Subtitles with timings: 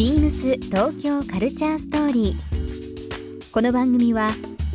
[0.00, 3.52] ビームス東京カルチャーストーリー。
[3.52, 4.30] この番組は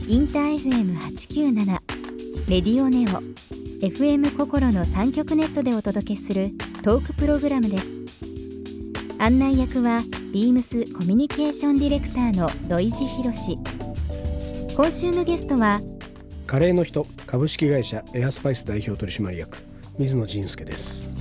[0.08, 1.66] インター FM897
[2.48, 3.24] レディオネオ
[3.84, 6.52] FM 心の三極ネットでお届けする
[6.84, 7.96] トークプログラムです。
[9.18, 13.58] 案内役はビームスコミュニケーションディレクターの土井博志。
[14.76, 15.82] 今週のゲストは
[16.46, 19.58] カレーの人株式会社エアスパイス代表取締役
[19.98, 21.12] 水野仁介です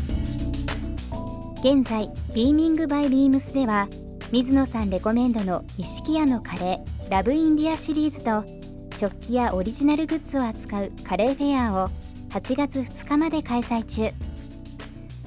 [1.64, 3.88] 現在ビーミングバイビームスでは
[4.34, 8.44] 水野さんレコメンドの錦屋のカレーラブインディアシリーズと
[8.92, 11.88] 食器やオリジナルグッズを扱うカレーフェアを
[12.30, 14.12] 8月2日まで開催中。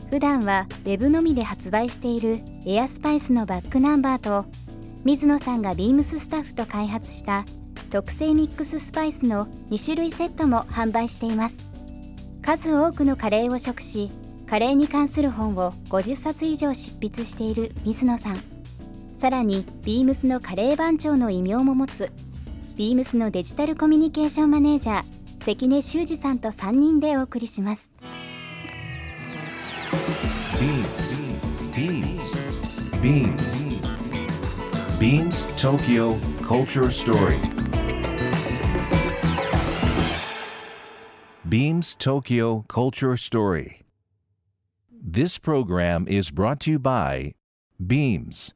[0.10, 4.46] 普段はウェブのみで発売しているエアスパイスのバックナンバーと
[5.06, 7.46] 水野さんがビームススタッフと開発した
[7.90, 11.62] 特製ミックススパイスの2種類セットも販売しています。
[12.42, 14.12] 数多くのカレーを食し
[14.50, 18.57] カレーに関する本を50冊以上執筆している水野さん。
[19.18, 22.12] さらにビームスのカレー番長の異名も持つ
[22.76, 25.04] ビームスのデジタルコミュニケーションマネージャー
[25.40, 27.92] 関根修二さんと3人でお送りします
[33.02, 33.64] Beams.
[35.00, 37.40] Beams Tokyo Culture Story.
[41.48, 43.84] Beams Tokyo Culture Story.
[44.92, 47.34] This program is brought to you by
[47.80, 48.56] Beams.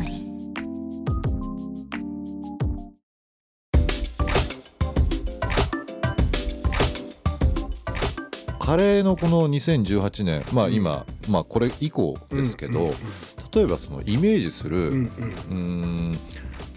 [8.71, 12.93] カレーのこの2018年まあ今、まあこれ以降ですけど、
[13.53, 16.17] 例えばそのイメージする、うーん。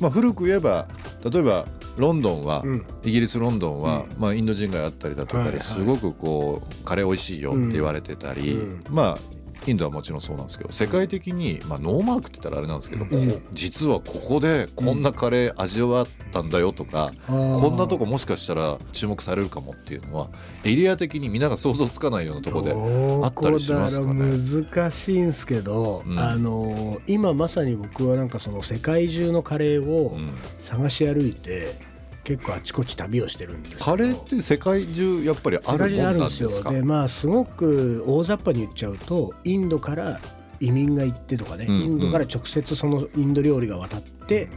[0.00, 0.88] まあ古く言えば
[1.24, 2.84] 例えばロンドンは、ん。
[3.04, 8.84] イギリスロンドンは、まあインド人街あったりだとかですごくこうカレー美味しいよって言われてたり、うん。
[8.90, 9.33] まあ
[9.70, 13.06] インドはもちろんそうなんですけど世界的に、まあ、ノーマークって言ったらあれなんですけど、
[13.52, 20.30] 実はここでこんなカレー味わったんだよとか、ーこんなとこもしかしたら注目されるかもっていうのは
[20.64, 22.72] エリア的にみんなが想像つかないようなところで
[23.26, 24.30] あったりしますかね。
[24.30, 26.18] う難しいんですけど、うん。
[26.18, 30.30] あの今まさに僕はなんかその世界中のカレーをうん。
[30.58, 31.74] 探し歩いて、
[32.24, 36.80] 結構あちこち旅をしてるんですカレーって世界中やっぱりあるもんあるんでなんですすかよ。
[36.80, 40.20] でまあすごく大雑把に言っちゃうとインドから
[40.60, 44.48] 移民が行ってとかね、うんインドから直接そのインド料理が渡って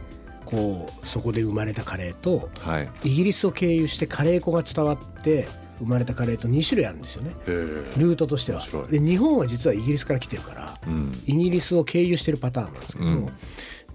[0.46, 2.90] こうそこで生まれたカレーとはい。
[3.04, 5.46] イギリスを経由してカレー粉が伝わって
[5.78, 7.32] 生まれたカレーと2種類あるんですよね。
[7.46, 7.50] え。
[7.50, 8.60] ールートとしては。
[8.90, 11.22] で日本は実はイギリスから来てるからうん。
[11.26, 13.28] イギリスを経由してるパターンなんですけど、うん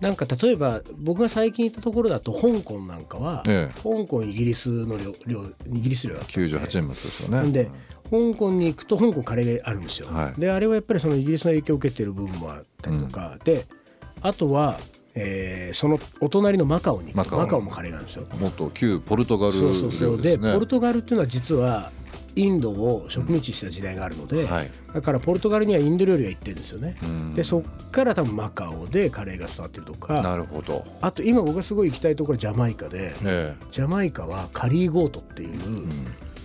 [0.04, 3.82] なんか例えば僕が最近行ったところだと香港なんかは、ええ。
[3.82, 7.38] 香港イギリスの領領イギリス領だったんで98円ですよね。
[7.38, 7.72] なんで
[8.12, 10.40] 香港に行くと香港カレーがあるんですよ、はい。
[10.40, 13.66] であれはやっぱりそのイギリスの影響を受けてる部分もあったりとか、で
[14.22, 14.78] あとは、
[15.16, 17.62] えーそのお隣のマカオにマカオ。
[17.62, 18.26] もカレーなんですよ。
[18.40, 20.22] もっと旧ポルトガルそうそうそう。
[20.22, 21.92] でポルトガルっていうのは実は
[22.36, 24.72] インドを植民地にした時代があるので、はい。
[24.94, 27.34] だからポルトガルにはインド料理が行ってるんですよね、うん。
[27.34, 30.86] でそっから多分マカオでカレーが伝わってるとかなるほど。
[31.02, 35.60] あと今僕がすごい行きたいところはジャマイカで、えジャマイカはカリーゴートっていう、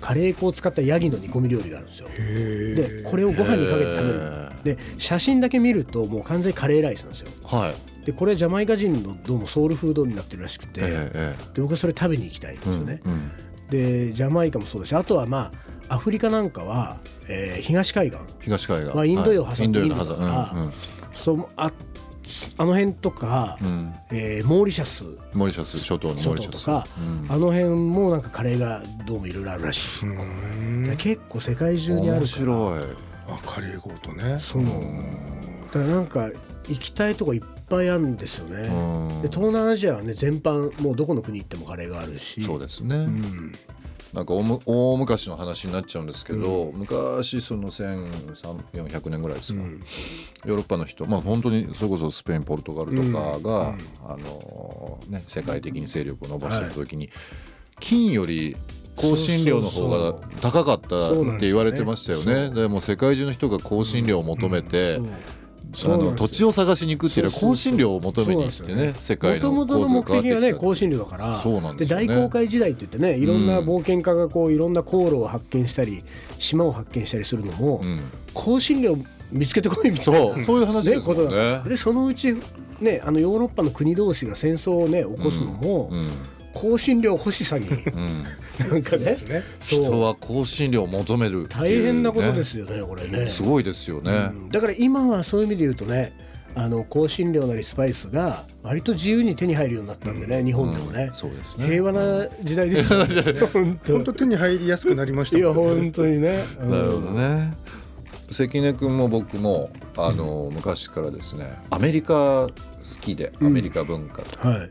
[0.01, 2.09] カレー粉を使ったヤギの煮込み料理があるんですよ。
[2.09, 4.77] でこれをご飯にかけて食べる。
[4.77, 7.31] で写真だけ見るともう完全にカレーライスなんですよ。
[7.53, 7.75] えはい。
[8.07, 13.31] でこれジャマイカ人のどうもソウルフードになってるらしくて、で僕はそれ食べに行きたいんですよね、えうん。
[13.69, 18.21] でジャマイカもそうだしあとはまあアフリカなんかは、えー東海岸。
[18.41, 18.95] 東海岸。
[18.95, 19.57] まあインド洋をはい。
[19.57, 20.73] 挟んでインドからうんうん。
[21.13, 21.71] そあ
[22.59, 23.95] あの辺とか、うん。
[24.11, 25.05] えーモーリシャス。
[25.33, 26.61] モリシャス諸島のモ諸リシャス。
[26.63, 27.33] 島とか、うん。
[27.33, 30.23] あの辺もなんかカレーがどうもいろいろあるらしい、だか
[30.91, 32.27] ら結構世界中にある面から。
[32.27, 32.81] 白い。
[33.31, 34.39] あカレーゴーとね。
[34.39, 34.63] そう。
[34.65, 34.69] だ
[35.73, 36.31] からなんか
[36.69, 39.23] 行きたいとこいっぱいあるんですよね、うん。
[39.23, 42.41] で東南アジアはね全般もうどこの国行ってもカレーがあるし。
[42.43, 42.97] そうですね。
[42.97, 43.53] うん
[44.15, 49.63] なんか大む大昔の話になっちゃうんですけど、昔その1400年ぐらいですか、
[50.47, 57.11] ヨーロッパの人まあ本当にそれこそスペインポルトガルとかが、あのね、世界的に勢力を伸ばしてる時に、
[57.81, 58.57] 金より
[58.97, 62.51] 香辛料の方が高かったって言われてましたよね。
[62.51, 65.09] でも世界中の人が香辛料を求めて、そう
[65.85, 71.37] あの土地を探しに行くっていうのは香辛料を求めに行ってね世界のもともとの目的がね香辛料だから。
[71.39, 71.91] そうなんでね。
[71.91, 76.05] 大航海時代って言ってねいろんな冒険家がこういろんな航路を発見したり
[76.39, 78.01] 島を発見したりするのも、うん。
[78.35, 78.97] 香辛料
[79.31, 80.21] 見つけてこいみたいな。
[80.21, 80.43] そう。
[80.43, 81.25] そういう話ねですね。
[81.25, 82.35] だでそのうち
[82.81, 86.11] ねあのヨーロッパの国同士が戦争をね起こすのも、うん
[86.61, 87.69] 香辛料欲しさに。
[87.69, 88.23] うん。
[88.23, 89.05] なんかね。
[89.05, 89.85] ですねそう。
[89.85, 91.47] 人は香辛料を求めるね。
[91.49, 93.27] 大変なことですよねこれね。
[93.27, 94.49] すごいですよね、うん。
[94.49, 96.13] だから今はそういう意味で言うとね
[96.55, 101.67] あの香辛料なりスパイスが割と自由に手に入るようになったんでね、日本でもね、そうですね。
[101.67, 103.15] 平和な時代ですよね。
[103.53, 106.71] 本当本当手に入りやすくなりましたいや本当にね、うん。
[106.71, 107.57] なるほどね。
[108.31, 112.51] 関根君も僕もあの昔からですねアメリカ好
[113.01, 114.71] きでアメリカ文化とか、はい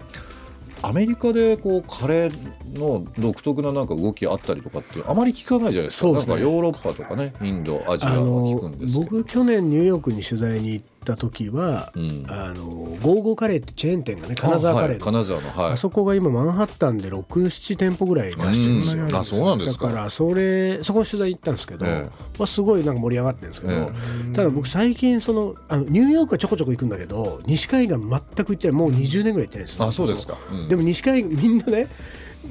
[0.82, 6.08] アメリカでこうカレーの独特ななんか動きあったりとかってあまり聞かないじゃないですか。
[6.08, 6.14] ね。
[6.14, 12.26] なんかヨーロッパとかねインドアジアは聞くんです僕去年ニューヨークに取材に行った時は、うん。
[12.28, 12.66] あの
[13.02, 15.74] ゴーゴーカレーってチェーン店がね金沢カレーはい金沢のはい。
[15.74, 19.16] あそこが今マンハッタンで67店舗ぐらい出してるんですよ、うん。
[19.16, 19.88] あそうなんですか。
[19.88, 22.02] だからそれそこ取材行ったんですけど、ええ。
[22.38, 28.20] まあ、すごいなんか盛り上がってるんですけど、えただ僕最近そのあのニューヨークはちょこちょこ行くんだけど西海岸全く
[28.50, 28.78] 行ってない。
[28.78, 29.82] もう20年ぐらい行ってないです。
[29.82, 30.36] あそうですか。
[30.52, 30.68] うん。
[30.68, 31.88] でも西海岸みんなね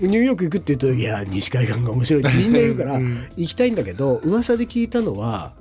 [0.01, 3.01] ニューヨーク行くって言うと「いや西海岸が面白い」ってみんな言うから
[3.37, 5.53] 行きたいんだけど噂で聞いたのは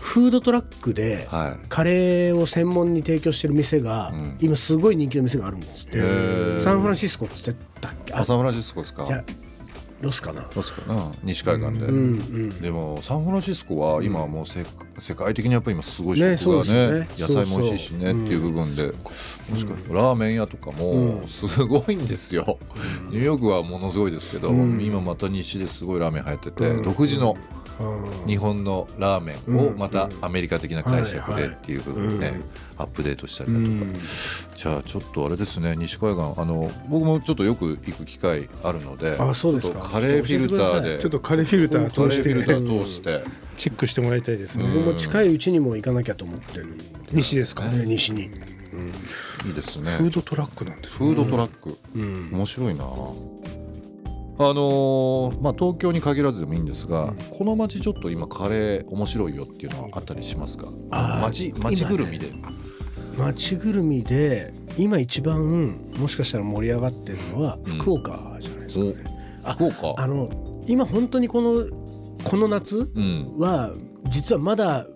[0.00, 1.66] フードトラックではい。
[1.68, 4.36] カレーを専門に提供してる店が、ん。
[4.40, 5.98] 今すごい人気の店があるんですって。
[5.98, 6.60] へー。
[6.60, 7.64] サンフランシスコって言って。
[7.80, 9.04] たっけあサンフランシスコですか？
[9.04, 9.24] じゃあ
[10.02, 10.40] ロスかな。
[10.40, 12.60] どうですかな西海岸で、うんうん。
[12.60, 14.64] でもサンフランシスコは今はもうせ、
[14.98, 17.36] 世界的にやっぱり今すごいね食がねそうですよね。
[17.36, 18.92] 野菜も美味しいしねっていう部分で、
[19.50, 22.58] もしかラーメン屋とかもすごいんですよ、
[23.10, 27.36] ニューヨークはものすごいですけど、今また西ですごいラーメン流行ってて、独自の
[28.26, 32.40] 日本のラーメンをまたアメリカ的な解釈でっていう部分でね、
[32.76, 33.98] アップデートしたりだとか、
[34.54, 39.80] じゃあちょっとあれですね西海岸あの僕もちょっとよく行く機会あるのであそうですか。
[39.80, 40.98] ちょっとカレーフィルターで。
[40.98, 42.32] ちょっとカレーフィルター通して。
[42.32, 43.20] フィルター通して。
[43.56, 46.78] チェックしてもらいたいですね、僕も近いうちにも行かなきゃと思ってる
[47.12, 47.84] 西ですか、ね。
[47.84, 48.30] 西に。
[49.46, 49.90] いいですね。
[49.92, 52.84] フードトラックなんですフードトラック、面白いな
[54.42, 60.66] あのーまあ東京に限らずでもいいんですが、この街ちょっと今カレー面白いよっていうのはあったりしますか？
[61.20, 62.32] 街街ぐるみで、
[63.18, 69.10] 街ぐるみで今一番もしかしたら盛り上がってるのは福岡じゃないですかね、
[69.44, 70.02] あ福岡？
[70.02, 71.66] あの今本当にこの
[72.24, 73.34] この夏うん。
[73.38, 73.74] は
[74.06, 74.86] 実はまだ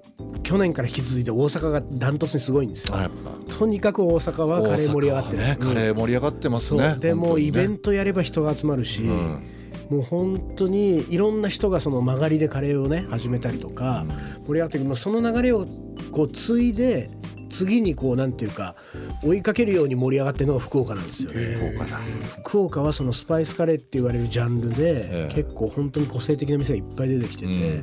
[0.43, 2.97] 去年から引き続いて大阪がダントツにすごいんですよ。
[2.97, 6.97] あやっぱとにかく大阪はカレー盛り上がってる、ねカレー盛り上がってますね。
[6.99, 9.43] でもうイベントトやれば人が集まるし、ん。
[9.91, 14.05] もう本当にいろんな人がその曲がりでカレーをね始めたりとか
[14.47, 14.85] 盛り上がってる。
[14.85, 15.67] もうその流れを
[16.11, 17.11] こう継いで
[17.55, 18.75] 次にこうなんていうか
[19.23, 21.41] 追いかけるように盛り上がってるのが福岡なんですよね。
[21.41, 21.99] 福岡だ。
[22.43, 25.35] 福岡はそのスパイスカレーって言われるジャンルで、ええ。
[25.35, 27.83] 結構本当に個性的な店がいっぱい出てきてて、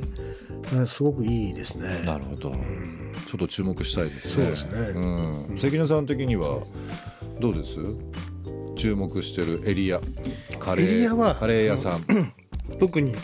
[0.74, 0.86] うん。
[0.86, 2.02] すごくいいですね。
[2.04, 2.56] なるほど、ちょ
[3.36, 4.44] っと注目したいですね。
[4.46, 5.00] そうですね。
[5.48, 6.60] うん、関根さん的には
[7.40, 7.78] どうです？
[8.76, 10.00] 注目してるエリア。
[10.58, 10.86] カレー。
[10.86, 12.04] エリアはカレー屋さん。
[12.78, 13.14] 特に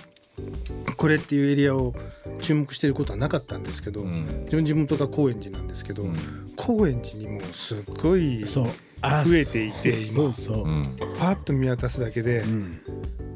[0.96, 1.94] これっていうエリアを
[2.40, 4.24] 注目していることはなかったんですけど、ん。
[4.44, 6.16] 自分地元が高円寺なんですけど、ん。
[6.56, 8.66] 高円寺にもすっごい増
[9.36, 10.02] えていて今。
[10.02, 10.82] そうそう、うん。
[11.18, 12.80] パッと見渡すだけで、ん。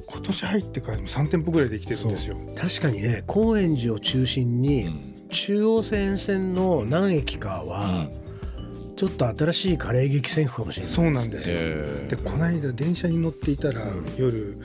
[0.06, 2.36] 今年入ってからも3店舗ぐらいできてるんですよ。
[2.54, 8.08] 確かにね高円寺を中心に、中央線線の何駅かは、
[8.96, 11.56] ちょっと新しいカレー激戦区かもしれないそうなんですよ。
[11.58, 13.86] えでこの間電車に乗っていたら、
[14.18, 14.58] 夜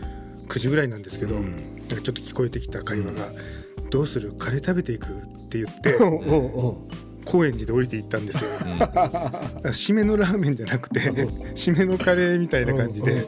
[0.47, 1.53] 9時ぐらいなんですけど、なんか
[1.87, 3.31] ちょっと聞こえてきた会話が
[3.89, 4.33] 「どうする？
[4.33, 5.97] カレー食べていく?」って言って
[7.25, 8.49] 高円寺で降りていったんですよ。
[8.59, 13.27] 締めのラーメンじゃなくて締めのカレーみたいな感じで。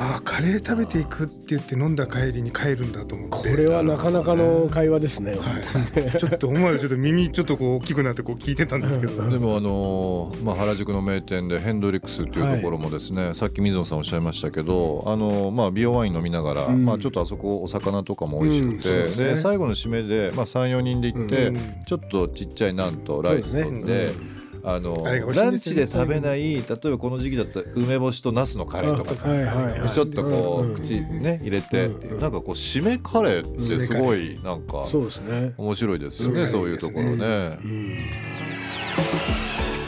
[0.00, 3.50] ああカレー食べていくって言って飲んだ帰りに帰るんだと思って。
[3.50, 5.32] これはなかなかの会話ですね。
[5.32, 19.16] はい、ちょっと思わずちょっと耳ちょっとこう大きくなってこう聞いてたんですけど、 でもあのーまあ、原宿の名店でヘンドリックスっていうところもですね、さっき水野さんおっしゃいましたけど、あのーまあ、美容ワイン飲みながら、まあ、ちょっとあそこお魚とかも美味しくて、うん。
[19.16, 24.37] で最後の締めで、まあ、34人で行って、うんちょっとちっちゃいナンとライス取って。
[24.70, 24.94] あの
[25.32, 29.88] ランチで食べない例えばこの時期だったら梅干しとナスのカレーとか、はいはいはい。
[29.88, 35.54] ちょっとこう、口にね入れて、なんかこう締めカレーってすごいなんかそうですね。
[35.56, 37.58] 面白いですよね、そういうところね。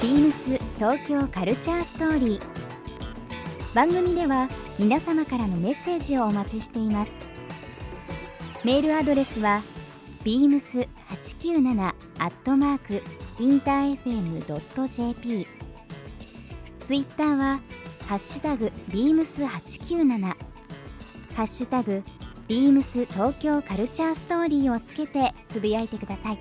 [0.03, 2.41] ビームス東京カルチャーストーリー。
[3.75, 7.19] 番組では皆様からのメッセージをお待ちしています。
[8.65, 9.63] メールアドレスは
[10.25, 13.03] beams897 アットマーク
[13.41, 15.47] インター FM.jp
[16.85, 17.61] ツイッターは
[18.07, 20.37] ハッシュタグ beams897 ハ
[21.45, 22.05] ッシュタグ
[22.49, 26.39] beams 東京カルチャーストーリーをつけてつぶやいてください。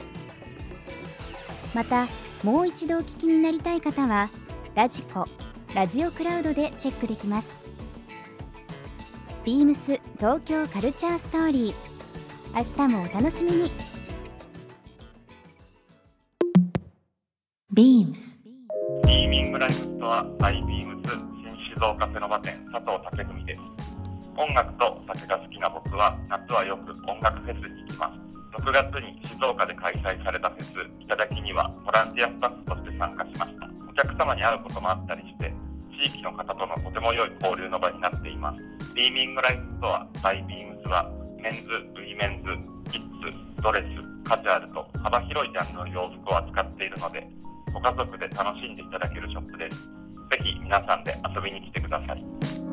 [1.73, 2.05] また
[2.43, 4.29] もう一度お聞きになりたい方は
[4.75, 5.25] ラジコ
[5.73, 7.61] ラジオクラウドでチェックできます。
[9.45, 11.73] ビームス東京カルチャーストーリー。
[12.53, 13.88] 明日もお楽しみに。
[17.79, 18.41] ビームス
[19.07, 23.62] ビーミングライフストアバイビームス新静岡ペノバ店佐藤武文です。
[24.36, 28.67] 音楽と酒が好きな僕は夏はよく音楽フェスに行きます。
[28.67, 33.69] 6月に静岡で開催されたフェス「いただき」にはボランティアスタッフとして参加しました。
[33.88, 35.53] お客様に会うこともあったりして
[36.03, 38.59] 地域の方とのとても良い交流の場になっています。
[38.93, 41.09] B:MING LIFE STORE by BEAMS は
[41.39, 43.31] メンズ、ウィメンズ、キッズ、
[43.63, 47.25] ドレス、カジュアルと幅広いジャンルの洋服を扱っているので
[47.71, 52.25] ご家族で楽しんでいただけるショップですぜひ皆さんで遊びに来てください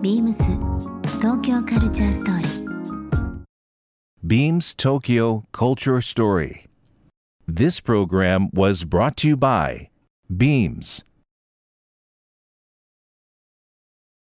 [0.03, 0.43] ビームス
[1.19, 2.67] 東京 Culture Story
[4.26, 6.65] Beams Tokyo Culture Story.
[7.47, 9.88] This program was brought to you by
[10.37, 11.05] Beams.